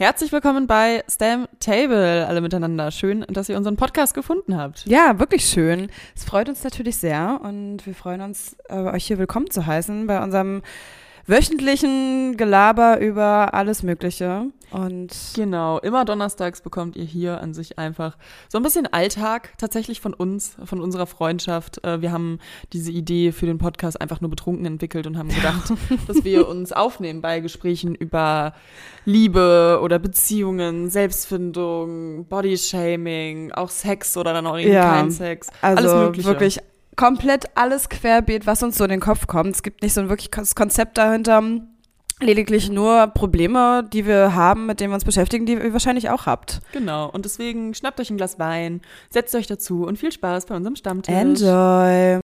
Herzlich 0.00 0.32
willkommen 0.32 0.66
bei 0.66 1.04
Stam 1.10 1.46
Table, 1.58 2.26
alle 2.26 2.40
miteinander. 2.40 2.90
Schön, 2.90 3.20
dass 3.28 3.50
ihr 3.50 3.56
unseren 3.58 3.76
Podcast 3.76 4.14
gefunden 4.14 4.56
habt. 4.56 4.86
Ja, 4.86 5.18
wirklich 5.18 5.44
schön. 5.44 5.90
Es 6.16 6.24
freut 6.24 6.48
uns 6.48 6.64
natürlich 6.64 6.96
sehr 6.96 7.38
und 7.44 7.84
wir 7.84 7.94
freuen 7.94 8.22
uns, 8.22 8.56
äh, 8.70 8.76
euch 8.76 9.04
hier 9.04 9.18
willkommen 9.18 9.50
zu 9.50 9.66
heißen 9.66 10.06
bei 10.06 10.22
unserem 10.22 10.62
wöchentlichen 11.30 12.36
Gelaber 12.36 13.00
über 13.00 13.54
alles 13.54 13.82
Mögliche. 13.82 14.46
Und 14.70 15.10
genau, 15.34 15.78
immer 15.78 16.04
donnerstags 16.04 16.60
bekommt 16.60 16.96
ihr 16.96 17.04
hier 17.04 17.40
an 17.40 17.54
sich 17.54 17.78
einfach 17.78 18.16
so 18.48 18.58
ein 18.58 18.62
bisschen 18.62 18.86
Alltag 18.86 19.54
tatsächlich 19.58 20.00
von 20.00 20.14
uns, 20.14 20.56
von 20.64 20.80
unserer 20.80 21.06
Freundschaft. 21.06 21.82
Äh, 21.84 22.02
wir 22.02 22.12
haben 22.12 22.38
diese 22.72 22.92
Idee 22.92 23.32
für 23.32 23.46
den 23.46 23.58
Podcast 23.58 24.00
einfach 24.00 24.20
nur 24.20 24.30
betrunken 24.30 24.66
entwickelt 24.66 25.06
und 25.06 25.18
haben 25.18 25.28
gedacht, 25.28 25.72
dass 26.06 26.24
wir 26.24 26.48
uns 26.48 26.72
aufnehmen 26.72 27.20
bei 27.20 27.40
Gesprächen 27.40 27.94
über 27.94 28.54
Liebe 29.04 29.80
oder 29.82 29.98
Beziehungen, 29.98 30.88
Selbstfindung, 30.88 32.26
Bodyshaming, 32.26 33.52
auch 33.52 33.70
Sex 33.70 34.16
oder 34.16 34.32
dann 34.32 34.46
auch 34.46 34.56
irgendwie 34.56 34.74
ja, 34.74 34.94
kein 34.94 35.10
Sex. 35.10 35.48
Also 35.62 35.88
alles 35.88 36.06
Mögliche. 36.06 36.28
wirklich 36.28 36.60
komplett 37.00 37.46
alles 37.54 37.88
querbeet, 37.88 38.46
was 38.46 38.62
uns 38.62 38.76
so 38.76 38.84
in 38.84 38.90
den 38.90 39.00
Kopf 39.00 39.26
kommt. 39.26 39.54
Es 39.54 39.62
gibt 39.62 39.82
nicht 39.82 39.94
so 39.94 40.02
ein 40.02 40.10
wirkliches 40.10 40.54
Konzept 40.54 40.98
dahinter. 40.98 41.42
Lediglich 42.20 42.68
nur 42.68 43.06
Probleme, 43.06 43.88
die 43.90 44.04
wir 44.04 44.34
haben, 44.34 44.66
mit 44.66 44.80
denen 44.80 44.90
wir 44.90 44.96
uns 44.96 45.06
beschäftigen, 45.06 45.46
die 45.46 45.54
ihr 45.54 45.72
wahrscheinlich 45.72 46.10
auch 46.10 46.26
habt. 46.26 46.60
Genau. 46.72 47.08
Und 47.08 47.24
deswegen 47.24 47.72
schnappt 47.72 47.98
euch 48.00 48.10
ein 48.10 48.18
Glas 48.18 48.38
Wein, 48.38 48.82
setzt 49.08 49.34
euch 49.34 49.46
dazu 49.46 49.86
und 49.86 49.96
viel 49.96 50.12
Spaß 50.12 50.44
bei 50.44 50.54
unserem 50.54 50.76
Stammtisch. 50.76 51.14
Enjoy. 51.14 52.19